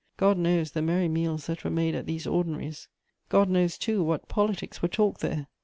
God 0.17 0.35
knows 0.39 0.71
the 0.71 0.81
merry 0.81 1.07
meals 1.07 1.45
that 1.45 1.63
were 1.63 1.69
made 1.69 1.93
at 1.93 2.07
these 2.07 2.25
ordinaries! 2.25 2.87
God 3.29 3.51
knows, 3.51 3.77
too, 3.77 4.03
what 4.03 4.27
politics 4.27 4.81
were 4.81 4.87
talked 4.87 5.21
there! 5.21 5.45